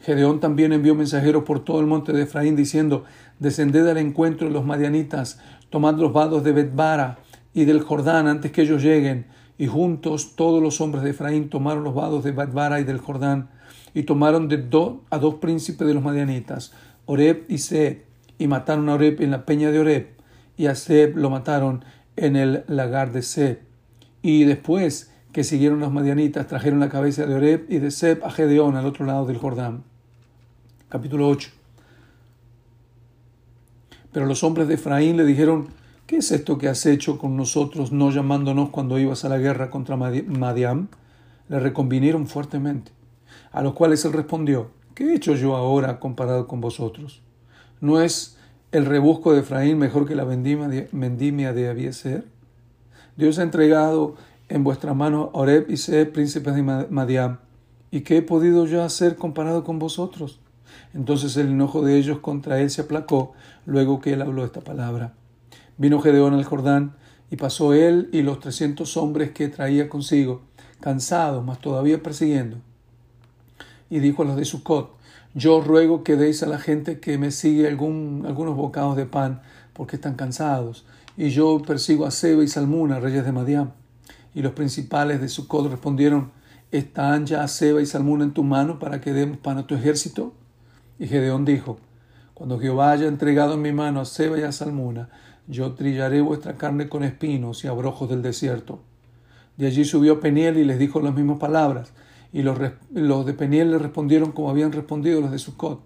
Gedeón 0.00 0.40
también 0.40 0.72
envió 0.72 0.94
mensajeros 0.94 1.44
por 1.44 1.62
todo 1.62 1.78
el 1.80 1.86
monte 1.86 2.12
de 2.12 2.22
Efraín 2.22 2.56
diciendo, 2.56 3.04
descended 3.38 3.86
al 3.86 3.98
encuentro 3.98 4.48
de 4.48 4.54
los 4.54 4.64
madianitas, 4.64 5.40
tomad 5.70 5.96
los 5.96 6.12
vados 6.12 6.42
de 6.42 6.52
Betbara 6.52 7.18
y 7.54 7.64
del 7.64 7.80
Jordán 7.80 8.26
antes 8.26 8.52
que 8.52 8.62
ellos 8.62 8.82
lleguen. 8.82 9.26
Y 9.58 9.66
juntos 9.66 10.34
todos 10.34 10.62
los 10.62 10.80
hombres 10.80 11.04
de 11.04 11.10
Efraín 11.10 11.48
tomaron 11.48 11.84
los 11.84 11.94
vados 11.94 12.24
de 12.24 12.32
Betbara 12.32 12.80
y 12.80 12.84
del 12.84 12.98
Jordán 12.98 13.48
y 13.94 14.04
tomaron 14.04 14.48
de 14.48 14.58
do, 14.58 15.02
a 15.10 15.18
dos 15.18 15.36
príncipes 15.36 15.86
de 15.86 15.94
los 15.94 16.02
madianitas, 16.02 16.72
Oreb 17.06 17.44
y 17.48 17.58
Seb, 17.58 18.04
y 18.38 18.46
mataron 18.46 18.88
a 18.88 18.94
Oreb 18.94 19.20
en 19.20 19.30
la 19.30 19.44
peña 19.44 19.70
de 19.70 19.78
Oreb, 19.78 20.08
y 20.56 20.66
a 20.66 20.74
Seb 20.74 21.16
lo 21.16 21.30
mataron 21.30 21.84
en 22.16 22.36
el 22.36 22.64
lagar 22.68 23.12
de 23.12 23.22
Seb. 23.22 23.60
Y 24.22 24.44
después 24.44 25.12
que 25.32 25.44
siguieron 25.44 25.80
los 25.80 25.92
madianitas, 25.92 26.46
trajeron 26.46 26.80
la 26.80 26.88
cabeza 26.88 27.26
de 27.26 27.34
Oreb 27.34 27.66
y 27.68 27.78
de 27.78 27.90
Seb 27.90 28.24
a 28.24 28.30
Gedeón 28.30 28.76
al 28.76 28.86
otro 28.86 29.04
lado 29.06 29.26
del 29.26 29.38
Jordán. 29.38 29.84
Capítulo 30.88 31.28
8. 31.28 31.50
Pero 34.12 34.26
los 34.26 34.44
hombres 34.44 34.68
de 34.68 34.74
Efraín 34.74 35.16
le 35.16 35.24
dijeron, 35.24 35.68
¿qué 36.12 36.18
es 36.18 36.30
esto 36.30 36.58
que 36.58 36.68
has 36.68 36.84
hecho 36.84 37.16
con 37.16 37.38
nosotros, 37.38 37.90
no 37.90 38.10
llamándonos 38.10 38.68
cuando 38.68 38.98
ibas 38.98 39.24
a 39.24 39.30
la 39.30 39.38
guerra 39.38 39.70
contra 39.70 39.96
Madiam? 39.96 40.88
Le 41.48 41.58
reconvinieron 41.58 42.26
fuertemente 42.26 42.92
a 43.50 43.62
los 43.62 43.72
cuales 43.72 44.04
él 44.04 44.12
respondió, 44.12 44.72
¿qué 44.94 45.04
he 45.04 45.14
hecho 45.14 45.34
yo 45.36 45.56
ahora 45.56 45.98
comparado 46.00 46.46
con 46.46 46.60
vosotros? 46.60 47.22
¿No 47.80 48.02
es 48.02 48.36
el 48.72 48.84
rebusco 48.84 49.32
de 49.32 49.40
Efraín 49.40 49.78
mejor 49.78 50.06
que 50.06 50.14
la 50.14 50.24
vendimia 50.24 51.54
de 51.54 51.68
Abieser? 51.70 52.26
Dios 53.16 53.38
ha 53.38 53.42
entregado 53.44 54.16
en 54.50 54.64
vuestra 54.64 54.92
mano 54.92 55.30
a 55.32 55.38
Oreb 55.38 55.70
y 55.70 55.78
Seb, 55.78 56.12
príncipes 56.12 56.54
de 56.54 56.62
Madiam. 56.62 57.38
¿Y 57.90 58.02
qué 58.02 58.18
he 58.18 58.22
podido 58.22 58.66
yo 58.66 58.82
hacer 58.82 59.16
comparado 59.16 59.64
con 59.64 59.78
vosotros? 59.78 60.40
Entonces 60.92 61.38
el 61.38 61.48
enojo 61.48 61.80
de 61.80 61.96
ellos 61.96 62.18
contra 62.18 62.60
él 62.60 62.68
se 62.68 62.82
aplacó 62.82 63.32
luego 63.64 64.02
que 64.02 64.12
él 64.12 64.20
habló 64.20 64.44
esta 64.44 64.60
palabra. 64.60 65.14
Vino 65.78 66.00
Gedeón 66.00 66.34
al 66.34 66.44
Jordán 66.44 66.94
y 67.30 67.36
pasó 67.36 67.72
él 67.72 68.08
y 68.12 68.22
los 68.22 68.40
trescientos 68.40 68.96
hombres 68.96 69.30
que 69.30 69.48
traía 69.48 69.88
consigo, 69.88 70.42
cansados, 70.80 71.44
mas 71.44 71.60
todavía 71.60 72.02
persiguiendo. 72.02 72.58
Y 73.88 74.00
dijo 74.00 74.22
a 74.22 74.26
los 74.26 74.36
de 74.36 74.44
Sucot, 74.44 74.96
yo 75.34 75.62
ruego 75.62 76.04
que 76.04 76.16
deis 76.16 76.42
a 76.42 76.46
la 76.46 76.58
gente 76.58 77.00
que 77.00 77.16
me 77.16 77.30
sigue 77.30 77.66
algún, 77.66 78.24
algunos 78.26 78.54
bocados 78.54 78.96
de 78.96 79.06
pan, 79.06 79.40
porque 79.72 79.96
están 79.96 80.14
cansados. 80.14 80.84
Y 81.16 81.30
yo 81.30 81.62
persigo 81.66 82.04
a 82.04 82.10
Seba 82.10 82.44
y 82.44 82.48
Salmuna, 82.48 83.00
reyes 83.00 83.24
de 83.24 83.32
Madián. 83.32 83.72
Y 84.34 84.42
los 84.42 84.52
principales 84.52 85.20
de 85.20 85.28
Sucot 85.28 85.70
respondieron, 85.70 86.32
¿están 86.70 87.24
ya 87.24 87.48
Seba 87.48 87.80
y 87.80 87.86
Salmuna 87.86 88.24
en 88.24 88.32
tu 88.32 88.44
mano 88.44 88.78
para 88.78 89.00
que 89.00 89.12
demos 89.12 89.38
pan 89.38 89.58
a 89.58 89.66
tu 89.66 89.74
ejército? 89.74 90.34
Y 90.98 91.06
Gedeón 91.06 91.46
dijo, 91.46 91.78
cuando 92.34 92.58
Jehová 92.58 92.92
haya 92.92 93.06
entregado 93.06 93.54
en 93.54 93.62
mi 93.62 93.72
mano 93.72 94.00
a 94.00 94.04
Seba 94.04 94.38
y 94.38 94.42
a 94.42 94.52
Salmuna, 94.52 95.08
yo 95.48 95.72
trillaré 95.72 96.20
vuestra 96.20 96.56
carne 96.56 96.88
con 96.88 97.04
espinos 97.04 97.64
y 97.64 97.68
abrojos 97.68 98.08
del 98.08 98.22
desierto. 98.22 98.80
De 99.56 99.66
allí 99.66 99.84
subió 99.84 100.20
Peniel 100.20 100.56
y 100.56 100.64
les 100.64 100.78
dijo 100.78 101.00
las 101.00 101.14
mismas 101.14 101.38
palabras. 101.38 101.92
Y 102.32 102.42
los, 102.42 102.58
de 102.58 103.34
Peniel 103.34 103.70
le 103.70 103.78
respondieron 103.78 104.32
como 104.32 104.48
habían 104.48 104.72
respondido 104.72 105.20
los 105.20 105.30
de 105.30 105.38
Sucot. 105.38 105.82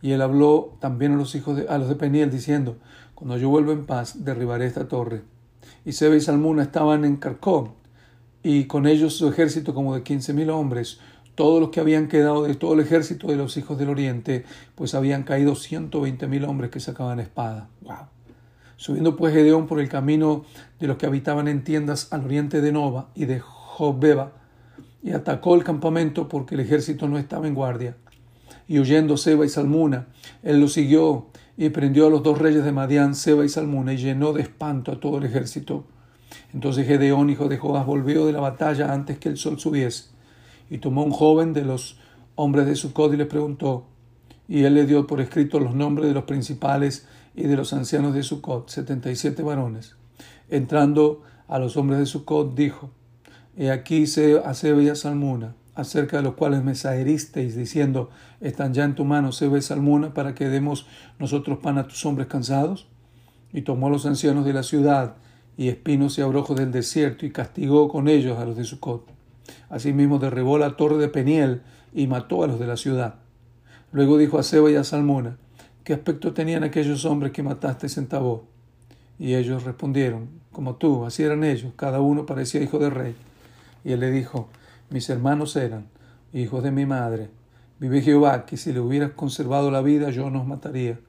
Y 0.00 0.12
él 0.12 0.22
habló 0.22 0.76
también 0.80 1.12
a 1.12 1.16
los 1.16 1.34
hijos 1.34 1.56
de, 1.56 1.68
a 1.68 1.78
los 1.78 1.88
de 1.88 1.96
Peniel, 1.96 2.30
diciendo, 2.30 2.76
Cuando 3.14 3.36
yo 3.36 3.48
vuelva 3.48 3.72
en 3.72 3.84
paz, 3.84 4.24
derribaré 4.24 4.66
esta 4.66 4.86
torre. 4.86 5.22
Y 5.84 5.92
Seba 5.92 6.14
y 6.14 6.20
Salmuna 6.20 6.62
estaban 6.62 7.04
en 7.04 7.16
Carcó, 7.16 7.74
y 8.44 8.66
con 8.66 8.86
ellos 8.86 9.14
su 9.14 9.28
ejército 9.28 9.74
como 9.74 9.96
de 9.96 10.04
quince 10.04 10.32
mil 10.32 10.50
hombres, 10.50 11.00
todos 11.34 11.60
los 11.60 11.70
que 11.70 11.80
habían 11.80 12.06
quedado 12.06 12.44
de 12.44 12.54
todo 12.54 12.74
el 12.74 12.80
ejército 12.80 13.26
de 13.26 13.36
los 13.36 13.56
hijos 13.56 13.76
del 13.78 13.88
oriente, 13.88 14.44
pues 14.76 14.94
habían 14.94 15.24
caído 15.24 15.56
ciento 15.56 16.00
veinte 16.00 16.28
mil 16.28 16.44
hombres 16.44 16.70
que 16.70 16.78
sacaban 16.78 17.18
espada. 17.18 17.68
Wow. 17.80 18.17
Subiendo 18.78 19.16
pues 19.16 19.34
Gedeón 19.34 19.66
por 19.66 19.80
el 19.80 19.88
camino 19.88 20.44
de 20.78 20.86
los 20.86 20.98
que 20.98 21.06
habitaban 21.06 21.48
en 21.48 21.64
tiendas 21.64 22.12
al 22.12 22.24
oriente 22.24 22.60
de 22.60 22.70
Nova 22.70 23.08
y 23.16 23.24
de 23.24 23.40
Jobeba, 23.40 24.34
y 25.02 25.10
atacó 25.10 25.56
el 25.56 25.64
campamento 25.64 26.28
porque 26.28 26.54
el 26.54 26.60
ejército 26.60 27.08
no 27.08 27.18
estaba 27.18 27.48
en 27.48 27.54
guardia. 27.54 27.96
Y 28.68 28.78
huyendo 28.78 29.16
Seba 29.16 29.44
y 29.44 29.48
Salmuna, 29.48 30.06
él 30.44 30.60
lo 30.60 30.68
siguió 30.68 31.26
y 31.56 31.70
prendió 31.70 32.06
a 32.06 32.10
los 32.10 32.22
dos 32.22 32.38
reyes 32.38 32.62
de 32.62 32.70
Madián, 32.70 33.16
Seba 33.16 33.44
y 33.44 33.48
Salmuna, 33.48 33.94
y 33.94 33.96
llenó 33.96 34.32
de 34.32 34.42
espanto 34.42 34.92
a 34.92 35.00
todo 35.00 35.18
el 35.18 35.24
ejército. 35.24 35.84
Entonces 36.54 36.86
Gedeón, 36.86 37.30
hijo 37.30 37.48
de 37.48 37.58
Joás, 37.58 37.84
volvió 37.84 38.26
de 38.26 38.32
la 38.32 38.40
batalla 38.40 38.92
antes 38.92 39.18
que 39.18 39.28
el 39.28 39.38
sol 39.38 39.58
subiese, 39.58 40.10
y 40.70 40.78
tomó 40.78 41.02
un 41.02 41.10
joven 41.10 41.52
de 41.52 41.64
los 41.64 41.98
hombres 42.36 42.66
de 42.66 42.76
Sucod 42.76 43.12
y 43.12 43.16
le 43.16 43.26
preguntó, 43.26 43.86
y 44.46 44.62
él 44.62 44.74
le 44.74 44.86
dio 44.86 45.08
por 45.08 45.20
escrito 45.20 45.58
los 45.58 45.74
nombres 45.74 46.06
de 46.06 46.14
los 46.14 46.24
principales 46.24 47.08
y 47.38 47.46
de 47.46 47.56
los 47.56 47.72
ancianos 47.72 48.14
de 48.14 48.24
Sucot, 48.24 48.68
setenta 48.68 49.10
y 49.10 49.16
siete 49.16 49.42
varones. 49.42 49.94
Entrando 50.50 51.22
a 51.46 51.60
los 51.60 51.76
hombres 51.76 52.00
de 52.00 52.06
Sucot, 52.06 52.54
dijo, 52.54 52.90
He 53.56 53.70
aquí 53.70 54.04
a 54.44 54.54
Sebe 54.54 54.82
y 54.82 54.88
a 54.88 54.96
Salmuna, 54.96 55.54
acerca 55.76 56.16
de 56.16 56.24
los 56.24 56.34
cuales 56.34 56.64
me 56.64 56.74
saheristeis, 56.74 57.54
diciendo, 57.54 58.10
¿están 58.40 58.74
ya 58.74 58.84
en 58.84 58.96
tu 58.96 59.04
mano 59.04 59.30
Sebe 59.30 59.58
y 59.58 59.62
Salmuna 59.62 60.14
para 60.14 60.34
que 60.34 60.48
demos 60.48 60.86
nosotros 61.20 61.58
pan 61.58 61.78
a 61.78 61.86
tus 61.86 62.04
hombres 62.06 62.26
cansados? 62.26 62.88
Y 63.52 63.62
tomó 63.62 63.86
a 63.86 63.90
los 63.90 64.04
ancianos 64.04 64.44
de 64.44 64.52
la 64.52 64.64
ciudad 64.64 65.14
y 65.56 65.68
espinos 65.68 66.18
y 66.18 66.22
abrojos 66.22 66.56
del 66.56 66.72
desierto 66.72 67.24
y 67.24 67.30
castigó 67.30 67.88
con 67.88 68.08
ellos 68.08 68.38
a 68.38 68.44
los 68.44 68.56
de 68.56 68.64
Sucot. 68.64 69.06
Asimismo 69.70 70.18
derribó 70.18 70.58
la 70.58 70.76
torre 70.76 70.98
de 70.98 71.08
Peniel 71.08 71.62
y 71.94 72.08
mató 72.08 72.42
a 72.42 72.48
los 72.48 72.58
de 72.58 72.66
la 72.66 72.76
ciudad. 72.76 73.14
Luego 73.92 74.18
dijo 74.18 74.38
a 74.38 74.42
Seba 74.42 74.70
y 74.70 74.74
a 74.74 74.84
Salmuna, 74.84 75.38
¿Qué 75.88 75.94
aspecto 75.94 76.34
tenían 76.34 76.64
aquellos 76.64 77.06
hombres 77.06 77.32
que 77.32 77.42
mataste 77.42 77.86
en 77.98 78.08
Tabó? 78.08 78.44
Y 79.18 79.36
ellos 79.36 79.64
respondieron, 79.64 80.28
como 80.52 80.76
tú, 80.76 81.06
así 81.06 81.22
eran 81.22 81.44
ellos, 81.44 81.72
cada 81.76 82.02
uno 82.02 82.26
parecía 82.26 82.60
hijo 82.60 82.78
de 82.78 82.90
rey. 82.90 83.16
Y 83.84 83.92
él 83.92 84.00
le 84.00 84.10
dijo, 84.10 84.50
mis 84.90 85.08
hermanos 85.08 85.56
eran 85.56 85.86
hijos 86.34 86.62
de 86.62 86.72
mi 86.72 86.84
madre. 86.84 87.30
Vive 87.78 88.02
Jehová, 88.02 88.44
que 88.44 88.58
si 88.58 88.70
le 88.74 88.80
hubieras 88.80 89.12
conservado 89.12 89.70
la 89.70 89.80
vida, 89.80 90.10
yo 90.10 90.28
nos 90.28 90.46
mataría. 90.46 91.00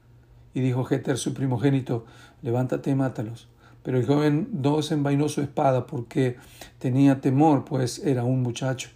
Y 0.54 0.60
dijo 0.60 0.84
Jeter, 0.84 1.18
su 1.18 1.34
primogénito, 1.34 2.06
levántate 2.40 2.88
y 2.88 2.94
mátalos. 2.94 3.48
Pero 3.82 3.98
el 3.98 4.06
joven 4.06 4.48
no 4.50 4.78
desenvainó 4.78 5.28
su 5.28 5.42
espada 5.42 5.86
porque 5.86 6.38
tenía 6.78 7.20
temor, 7.20 7.66
pues 7.66 7.98
era 7.98 8.24
un 8.24 8.42
muchacho. 8.42 8.88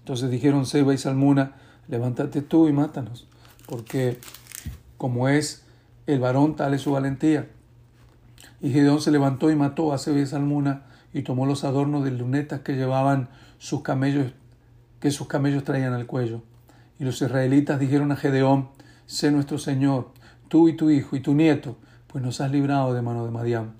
Entonces 0.00 0.30
dijeron 0.30 0.66
Seba 0.66 0.92
y 0.92 0.98
Salmuna, 0.98 1.52
levántate 1.86 2.42
tú 2.42 2.66
y 2.66 2.72
mátanos, 2.72 3.28
porque 3.68 4.18
como 5.02 5.28
es 5.28 5.64
el 6.06 6.20
varón, 6.20 6.54
tal 6.54 6.74
es 6.74 6.82
su 6.82 6.92
valentía. 6.92 7.50
Y 8.60 8.70
Gedeón 8.70 9.00
se 9.00 9.10
levantó 9.10 9.50
y 9.50 9.56
mató 9.56 9.92
a 9.92 9.98
Seba 9.98 10.20
y 10.20 10.26
Salmuna 10.26 10.84
y 11.12 11.22
tomó 11.22 11.44
los 11.44 11.64
adornos 11.64 12.04
de 12.04 12.12
lunetas 12.12 12.60
que 12.60 12.76
llevaban 12.76 13.28
sus 13.58 13.82
camellos, 13.82 14.32
que 15.00 15.10
sus 15.10 15.26
camellos 15.26 15.64
traían 15.64 15.92
al 15.92 16.06
cuello. 16.06 16.42
Y 17.00 17.04
los 17.04 17.20
israelitas 17.20 17.80
dijeron 17.80 18.12
a 18.12 18.16
Gedeón, 18.16 18.68
sé 19.06 19.32
nuestro 19.32 19.58
Señor, 19.58 20.12
tú 20.46 20.68
y 20.68 20.76
tu 20.76 20.88
hijo 20.88 21.16
y 21.16 21.20
tu 21.20 21.34
nieto, 21.34 21.74
pues 22.06 22.22
nos 22.22 22.40
has 22.40 22.52
librado 22.52 22.94
de 22.94 23.02
mano 23.02 23.24
de 23.24 23.32
Madián. 23.32 23.72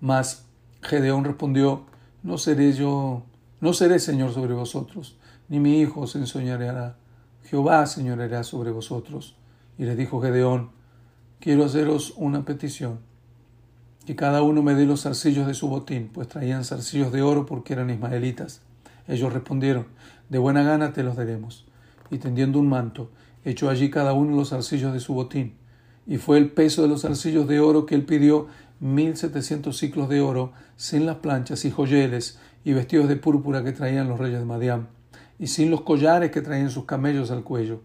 Mas 0.00 0.44
Gedeón 0.82 1.24
respondió, 1.24 1.82
no 2.22 2.38
seré 2.38 2.74
yo, 2.74 3.24
no 3.60 3.72
seré 3.72 3.98
Señor 3.98 4.32
sobre 4.32 4.54
vosotros, 4.54 5.18
ni 5.48 5.58
mi 5.58 5.80
hijo 5.80 6.02
os 6.02 6.14
enseñará. 6.14 6.94
Jehová 7.42 7.84
señoreará 7.86 8.44
sobre 8.44 8.70
vosotros. 8.70 9.34
Y 9.78 9.84
le 9.84 9.96
dijo 9.96 10.20
Gedeón, 10.20 10.70
quiero 11.40 11.64
haceros 11.64 12.12
una 12.16 12.44
petición, 12.44 12.98
que 14.04 14.16
cada 14.16 14.42
uno 14.42 14.62
me 14.62 14.74
dé 14.74 14.86
los 14.86 15.02
zarcillos 15.02 15.46
de 15.46 15.54
su 15.54 15.68
botín, 15.68 16.10
pues 16.12 16.28
traían 16.28 16.64
zarcillos 16.64 17.12
de 17.12 17.22
oro 17.22 17.46
porque 17.46 17.74
eran 17.74 17.90
ismaelitas. 17.90 18.62
Ellos 19.06 19.32
respondieron, 19.32 19.86
de 20.28 20.38
buena 20.38 20.62
gana 20.62 20.92
te 20.92 21.02
los 21.02 21.16
daremos. 21.16 21.66
Y 22.10 22.18
tendiendo 22.18 22.58
un 22.58 22.68
manto, 22.68 23.10
echó 23.44 23.70
allí 23.70 23.90
cada 23.90 24.14
uno 24.14 24.36
los 24.36 24.50
zarcillos 24.50 24.92
de 24.92 25.00
su 25.00 25.14
botín. 25.14 25.54
Y 26.06 26.16
fue 26.16 26.38
el 26.38 26.50
peso 26.50 26.82
de 26.82 26.88
los 26.88 27.02
zarcillos 27.02 27.46
de 27.46 27.60
oro 27.60 27.86
que 27.86 27.94
él 27.94 28.04
pidió, 28.04 28.46
mil 28.80 29.16
setecientos 29.16 29.76
ciclos 29.78 30.08
de 30.08 30.20
oro, 30.20 30.52
sin 30.76 31.04
las 31.04 31.16
planchas 31.16 31.64
y 31.64 31.70
joyeles 31.70 32.38
y 32.64 32.72
vestidos 32.72 33.08
de 33.08 33.16
púrpura 33.16 33.62
que 33.62 33.72
traían 33.72 34.08
los 34.08 34.18
reyes 34.18 34.38
de 34.38 34.44
Madián, 34.44 34.88
y 35.38 35.48
sin 35.48 35.70
los 35.70 35.82
collares 35.82 36.30
que 36.30 36.40
traían 36.40 36.70
sus 36.70 36.84
camellos 36.84 37.30
al 37.30 37.44
cuello. 37.44 37.82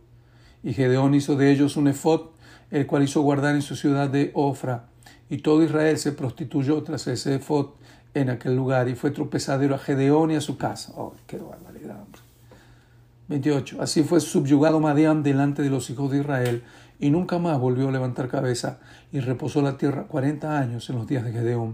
Y 0.63 0.73
Gedeón 0.73 1.13
hizo 1.13 1.35
de 1.35 1.51
ellos 1.51 1.75
un 1.75 1.89
efod, 1.89 2.29
el 2.71 2.87
cual 2.87 3.03
hizo 3.03 3.21
guardar 3.21 3.55
en 3.55 3.61
su 3.61 3.75
ciudad 3.75 4.09
de 4.09 4.31
Ofra. 4.33 4.85
Y 5.29 5.39
todo 5.39 5.61
Israel 5.63 5.97
se 5.97 6.13
prostituyó 6.13 6.81
tras 6.83 7.07
ese 7.07 7.35
efod 7.35 7.71
en 8.13 8.29
aquel 8.29 8.55
lugar 8.55 8.87
y 8.87 8.95
fue 8.95 9.11
tropezadero 9.11 9.75
a 9.75 9.79
Gedeón 9.79 10.31
y 10.31 10.35
a 10.35 10.41
su 10.41 10.57
casa. 10.57 10.93
¡Oh, 10.95 11.13
qué 11.27 11.37
barbaridad! 11.37 12.05
28. 13.27 13.81
Así 13.81 14.03
fue 14.03 14.19
subyugado 14.21 14.79
Madián 14.79 15.23
delante 15.23 15.61
de 15.61 15.69
los 15.69 15.89
hijos 15.89 16.11
de 16.11 16.19
Israel 16.19 16.63
y 16.99 17.09
nunca 17.09 17.39
más 17.39 17.59
volvió 17.59 17.89
a 17.89 17.91
levantar 17.91 18.27
cabeza 18.27 18.79
y 19.11 19.19
reposó 19.19 19.61
la 19.61 19.77
tierra 19.77 20.03
cuarenta 20.03 20.59
años 20.59 20.89
en 20.89 20.97
los 20.97 21.07
días 21.07 21.23
de 21.23 21.31
Gedeón. 21.31 21.73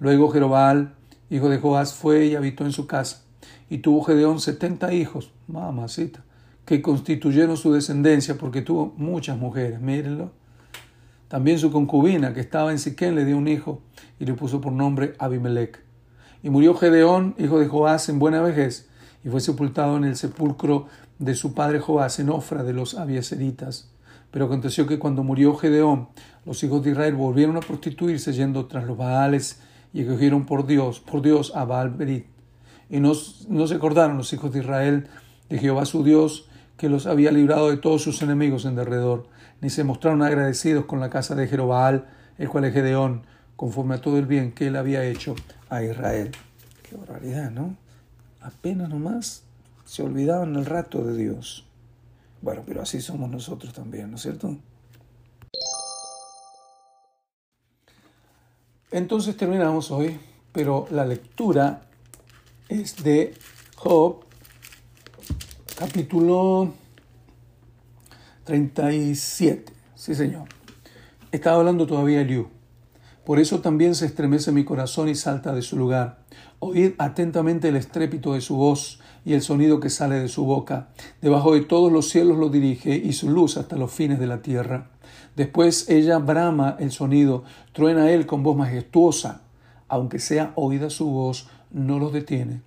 Luego 0.00 0.30
Jerobal, 0.30 0.94
hijo 1.30 1.48
de 1.48 1.58
Joás, 1.58 1.94
fue 1.94 2.26
y 2.26 2.34
habitó 2.34 2.64
en 2.64 2.72
su 2.72 2.86
casa 2.86 3.22
y 3.70 3.78
tuvo 3.78 4.04
Gedeón 4.04 4.40
setenta 4.40 4.92
hijos. 4.92 5.32
Mamacita 5.46 6.22
que 6.64 6.80
constituyeron 6.80 7.56
su 7.56 7.72
descendencia 7.72 8.36
porque 8.36 8.62
tuvo 8.62 8.94
muchas 8.96 9.38
mujeres, 9.38 9.80
mírenlo. 9.80 10.32
También 11.28 11.58
su 11.58 11.70
concubina, 11.72 12.32
que 12.32 12.40
estaba 12.40 12.70
en 12.70 12.78
Siquén, 12.78 13.14
le 13.14 13.24
dio 13.24 13.36
un 13.36 13.48
hijo 13.48 13.82
y 14.18 14.24
le 14.24 14.34
puso 14.34 14.60
por 14.60 14.72
nombre 14.72 15.14
Abimelech. 15.18 15.82
Y 16.42 16.50
murió 16.50 16.74
Gedeón, 16.74 17.34
hijo 17.38 17.58
de 17.58 17.66
Joás, 17.66 18.08
en 18.08 18.18
buena 18.18 18.40
vejez, 18.40 18.88
y 19.24 19.28
fue 19.28 19.40
sepultado 19.40 19.96
en 19.96 20.04
el 20.04 20.16
sepulcro 20.16 20.86
de 21.18 21.34
su 21.34 21.54
padre 21.54 21.80
Joás, 21.80 22.18
en 22.18 22.28
Ofra 22.28 22.62
de 22.62 22.72
los 22.72 22.94
Abieseritas. 22.94 23.90
Pero 24.30 24.46
aconteció 24.46 24.86
que 24.86 24.98
cuando 24.98 25.22
murió 25.22 25.54
Gedeón, 25.56 26.08
los 26.44 26.62
hijos 26.62 26.82
de 26.82 26.90
Israel 26.90 27.14
volvieron 27.14 27.56
a 27.56 27.60
prostituirse 27.60 28.32
yendo 28.32 28.66
tras 28.66 28.84
los 28.84 28.96
Baales 28.96 29.60
y 29.92 30.02
escogieron 30.02 30.44
por 30.44 30.66
Dios, 30.66 31.00
por 31.00 31.22
Dios 31.22 31.52
a 31.54 31.64
Baal 31.64 31.90
Berit. 31.90 32.26
Y 32.90 33.00
no, 33.00 33.12
no 33.48 33.66
se 33.66 33.74
acordaron 33.74 34.18
los 34.18 34.32
hijos 34.32 34.52
de 34.52 34.60
Israel 34.60 35.08
de 35.48 35.58
Jehová 35.58 35.86
su 35.86 36.04
Dios, 36.04 36.48
que 36.84 36.90
los 36.90 37.06
había 37.06 37.32
librado 37.32 37.70
de 37.70 37.78
todos 37.78 38.02
sus 38.02 38.20
enemigos 38.20 38.66
en 38.66 38.76
derredor, 38.76 39.26
ni 39.62 39.70
se 39.70 39.84
mostraron 39.84 40.20
agradecidos 40.20 40.84
con 40.84 41.00
la 41.00 41.08
casa 41.08 41.34
de 41.34 41.48
Jerobaal, 41.48 42.10
el 42.36 42.50
cual 42.50 42.66
es 42.66 42.74
Gedeón, 42.74 43.22
conforme 43.56 43.94
a 43.94 44.02
todo 44.02 44.18
el 44.18 44.26
bien 44.26 44.52
que 44.52 44.66
él 44.66 44.76
había 44.76 45.02
hecho 45.02 45.34
a 45.70 45.82
Israel. 45.82 46.32
Qué 46.82 46.94
barbaridad, 46.94 47.50
¿no? 47.50 47.74
Apenas 48.42 48.90
nomás 48.90 49.44
se 49.86 50.02
olvidaban 50.02 50.56
el 50.56 50.66
rato 50.66 51.02
de 51.06 51.16
Dios. 51.16 51.66
Bueno, 52.42 52.64
pero 52.66 52.82
así 52.82 53.00
somos 53.00 53.30
nosotros 53.30 53.72
también, 53.72 54.10
¿no 54.10 54.16
es 54.16 54.22
cierto? 54.22 54.54
Entonces 58.90 59.38
terminamos 59.38 59.90
hoy, 59.90 60.20
pero 60.52 60.86
la 60.90 61.06
lectura 61.06 61.80
es 62.68 63.02
de 63.02 63.34
Job 63.74 64.26
capítulo 65.76 66.72
37. 68.44 69.72
Sí, 69.96 70.14
señor. 70.14 70.44
Estaba 71.32 71.56
hablando 71.56 71.86
todavía 71.86 72.20
Eliú. 72.20 72.48
Por 73.24 73.40
eso 73.40 73.60
también 73.60 73.94
se 73.94 74.06
estremece 74.06 74.52
mi 74.52 74.64
corazón 74.64 75.08
y 75.08 75.14
salta 75.14 75.54
de 75.54 75.62
su 75.62 75.76
lugar. 75.76 76.18
Oíd 76.60 76.92
atentamente 76.98 77.68
el 77.68 77.76
estrépito 77.76 78.34
de 78.34 78.40
su 78.40 78.56
voz 78.56 79.00
y 79.24 79.32
el 79.32 79.42
sonido 79.42 79.80
que 79.80 79.90
sale 79.90 80.16
de 80.16 80.28
su 80.28 80.44
boca. 80.44 80.90
Debajo 81.20 81.54
de 81.54 81.62
todos 81.62 81.90
los 81.90 82.08
cielos 82.08 82.38
lo 82.38 82.50
dirige 82.50 82.94
y 82.94 83.12
su 83.14 83.30
luz 83.30 83.56
hasta 83.56 83.76
los 83.76 83.90
fines 83.90 84.20
de 84.20 84.26
la 84.26 84.42
tierra. 84.42 84.90
Después 85.34 85.88
ella 85.88 86.18
brama 86.18 86.76
el 86.78 86.92
sonido, 86.92 87.44
truena 87.72 88.10
él 88.10 88.26
con 88.26 88.42
voz 88.42 88.56
majestuosa. 88.56 89.40
Aunque 89.88 90.18
sea 90.18 90.52
oída 90.54 90.90
su 90.90 91.06
voz, 91.06 91.48
no 91.70 91.98
los 91.98 92.12
detiene. 92.12 92.62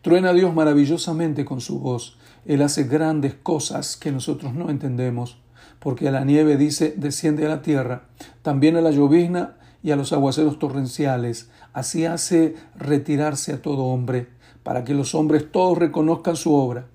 Truena 0.00 0.32
Dios 0.32 0.54
maravillosamente 0.54 1.44
con 1.44 1.60
su 1.60 1.80
voz. 1.80 2.16
Él 2.46 2.62
hace 2.62 2.84
grandes 2.84 3.34
cosas 3.34 3.96
que 3.96 4.12
nosotros 4.12 4.54
no 4.54 4.70
entendemos, 4.70 5.38
porque 5.78 6.08
a 6.08 6.12
la 6.12 6.24
nieve 6.24 6.56
dice, 6.56 6.94
desciende 6.96 7.44
a 7.46 7.48
la 7.48 7.62
tierra, 7.62 8.04
también 8.42 8.76
a 8.76 8.80
la 8.80 8.90
llovizna 8.90 9.56
y 9.82 9.90
a 9.90 9.96
los 9.96 10.12
aguaceros 10.12 10.58
torrenciales. 10.58 11.50
Así 11.72 12.06
hace 12.06 12.54
retirarse 12.76 13.52
a 13.52 13.62
todo 13.62 13.84
hombre, 13.84 14.28
para 14.62 14.84
que 14.84 14.94
los 14.94 15.14
hombres 15.14 15.50
todos 15.50 15.78
reconozcan 15.78 16.36
su 16.36 16.54
obra. 16.54 16.86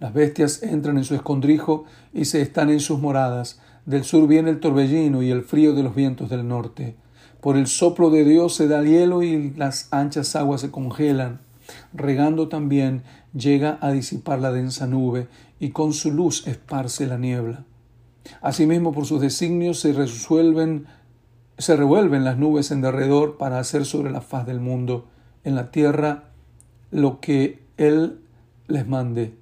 Las 0.00 0.12
bestias 0.12 0.62
entran 0.62 0.98
en 0.98 1.04
su 1.04 1.14
escondrijo 1.14 1.84
y 2.12 2.24
se 2.24 2.42
están 2.42 2.70
en 2.70 2.80
sus 2.80 2.98
moradas. 3.00 3.60
Del 3.86 4.04
sur 4.04 4.26
viene 4.26 4.50
el 4.50 4.60
torbellino 4.60 5.22
y 5.22 5.30
el 5.30 5.42
frío 5.42 5.74
de 5.74 5.82
los 5.82 5.94
vientos 5.94 6.30
del 6.30 6.46
norte. 6.46 6.96
Por 7.40 7.56
el 7.56 7.66
soplo 7.66 8.10
de 8.10 8.24
Dios 8.24 8.54
se 8.54 8.68
da 8.68 8.80
el 8.80 8.86
hielo 8.86 9.22
y 9.22 9.50
las 9.52 9.88
anchas 9.92 10.34
aguas 10.34 10.60
se 10.60 10.70
congelan. 10.70 11.40
Regando 11.92 12.48
también 12.48 13.02
llega 13.34 13.78
a 13.80 13.90
disipar 13.90 14.40
la 14.40 14.52
densa 14.52 14.86
nube 14.86 15.28
y 15.58 15.70
con 15.70 15.92
su 15.92 16.12
luz 16.12 16.46
esparce 16.46 17.06
la 17.06 17.18
niebla. 17.18 17.64
Asimismo, 18.40 18.92
por 18.92 19.04
sus 19.06 19.20
designios 19.20 19.80
se 19.80 19.92
resuelven, 19.92 20.86
se 21.58 21.76
revuelven 21.76 22.24
las 22.24 22.38
nubes 22.38 22.70
en 22.70 22.80
derredor 22.80 23.36
para 23.36 23.58
hacer 23.58 23.84
sobre 23.84 24.10
la 24.10 24.20
faz 24.20 24.46
del 24.46 24.60
mundo, 24.60 25.08
en 25.42 25.54
la 25.54 25.70
tierra, 25.70 26.30
lo 26.90 27.20
que 27.20 27.62
Él 27.76 28.20
les 28.66 28.86
mande. 28.86 29.34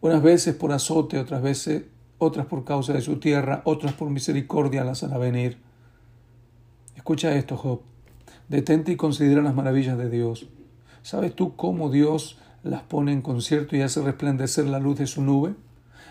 Unas 0.00 0.22
veces 0.22 0.54
por 0.54 0.72
azote, 0.72 1.18
otras 1.18 1.42
veces, 1.42 1.84
otras 2.18 2.46
por 2.46 2.64
causa 2.64 2.92
de 2.92 3.00
su 3.00 3.18
tierra, 3.18 3.62
otras 3.64 3.94
por 3.94 4.10
misericordia 4.10 4.84
las 4.84 5.02
hará 5.02 5.18
venir. 5.18 5.58
Escucha 6.94 7.34
esto, 7.34 7.56
Job. 7.56 7.80
Detente 8.48 8.92
y 8.92 8.96
considera 8.96 9.42
las 9.42 9.54
maravillas 9.54 9.98
de 9.98 10.10
Dios. 10.10 10.48
¿Sabes 11.02 11.34
tú 11.34 11.56
cómo 11.56 11.90
Dios 11.90 12.38
las 12.62 12.82
pone 12.82 13.12
en 13.12 13.22
concierto 13.22 13.76
y 13.76 13.82
hace 13.82 14.02
resplandecer 14.02 14.66
la 14.66 14.78
luz 14.78 14.98
de 14.98 15.06
su 15.06 15.22
nube? 15.22 15.54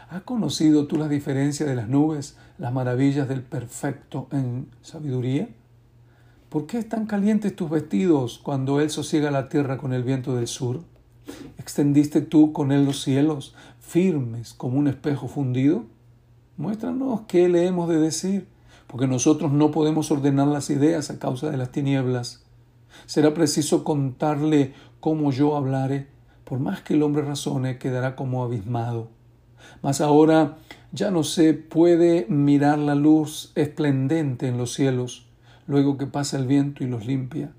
¿Has 0.10 0.24
conocido 0.24 0.88
tú 0.88 0.98
la 0.98 1.08
diferencia 1.08 1.66
de 1.66 1.76
las 1.76 1.88
nubes, 1.88 2.38
las 2.58 2.74
maravillas 2.74 3.30
del 3.30 3.42
perfecto 3.42 4.28
en 4.32 4.68
sabiduría? 4.82 5.48
¿Por 6.50 6.68
qué 6.68 6.80
están 6.80 7.06
calientes 7.06 7.56
tus 7.56 7.70
vestidos 7.70 8.38
cuando 8.44 8.82
Él 8.82 8.90
sosiega 8.90 9.32
la 9.32 9.48
tierra 9.48 9.78
con 9.78 9.94
el 9.94 10.04
viento 10.04 10.36
del 10.36 10.48
sur? 10.48 10.82
¿Extendiste 11.58 12.20
tú 12.20 12.52
con 12.52 12.74
Él 12.74 12.84
los 12.84 13.02
cielos, 13.02 13.56
firmes 13.80 14.54
como 14.54 14.78
un 14.78 14.90
espejo 14.90 15.30
fundido? 15.30 15.86
Muéstranos 16.58 17.22
qué 17.28 17.48
le 17.48 17.66
hemos 17.66 17.88
de 17.88 18.00
decir, 18.00 18.48
porque 18.88 19.08
nosotros 19.08 19.54
no 19.54 19.72
podemos 19.72 20.12
ordenar 20.12 20.48
las 20.48 20.70
ideas 20.70 21.10
a 21.10 21.20
causa 21.20 21.50
de 21.50 21.56
las 21.56 21.72
tinieblas. 21.72 22.44
Será 23.06 23.34
preciso 23.34 23.86
contarle 23.86 24.74
cómo 25.00 25.32
yo 25.32 25.56
hablare, 25.56 26.08
por 26.52 26.60
más 26.60 26.82
que 26.82 26.96
el 26.96 27.04
hombre 27.04 27.22
razone, 27.22 27.78
quedará 27.78 28.18
como 28.18 28.44
abismado. 28.44 29.08
Mas 29.82 30.02
ahora 30.02 30.58
ya 30.92 31.10
no 31.10 31.24
se 31.24 31.54
puede 31.54 32.26
mirar 32.28 32.78
la 32.78 32.94
luz 32.94 33.54
esplendente 33.56 34.50
en 34.50 34.58
los 34.58 34.74
cielos, 34.74 35.28
luego 35.66 35.98
que 35.98 36.08
pasa 36.08 36.38
el 36.38 36.48
viento 36.48 36.84
y 36.84 36.88
los 36.88 37.06
limpia. 37.06 37.54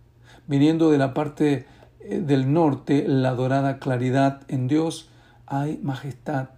Viniendo 0.46 0.90
de 0.90 0.98
la 0.98 1.14
parte 1.14 1.64
eh, 2.00 2.18
del 2.18 2.52
norte, 2.52 3.09
la 3.09 3.31
dorada 3.31 3.78
claridad 3.78 4.42
en 4.48 4.68
Dios, 4.68 5.09
hay 5.46 5.81
majestad 5.83 6.50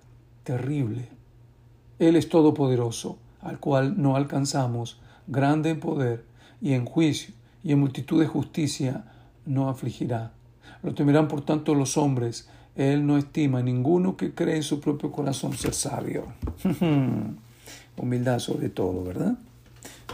terrible. 0.42 1.10
Él 2.00 2.16
es 2.16 2.28
todopoderoso, 2.28 3.16
al 3.42 3.60
cual 3.60 4.02
no 4.02 4.16
alcanzamos, 4.16 5.00
grande 5.28 5.70
en 5.70 5.78
poder 5.78 6.24
y 6.60 6.72
en 6.72 6.84
juicio 6.84 7.32
y 7.62 7.70
en 7.70 7.78
multitud 7.78 8.18
de 8.18 8.26
justicia 8.26 9.04
no 9.46 9.68
afligirá. 9.68 10.32
Lo 10.84 10.94
temerán 10.94 11.26
por 11.28 11.44
tanto 11.44 11.74
los 11.74 11.96
hombres. 11.96 12.48
Él 12.76 13.06
no 13.06 13.16
estima 13.16 13.60
a 13.60 13.62
ninguno 13.62 14.16
que 14.16 14.34
cree 14.34 14.56
en 14.56 14.62
su 14.62 14.80
propio 14.80 15.10
corazón 15.10 15.56
ser 15.56 15.74
sabio. 15.74 16.26
Humildad 17.96 18.38
sobre 18.38 18.68
todo, 18.68 19.02
¿verdad? 19.02 19.38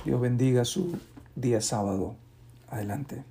Dios 0.05 0.21
bendiga 0.21 0.65
su 0.65 0.97
día 1.35 1.61
sábado. 1.61 2.15
Adelante. 2.69 3.25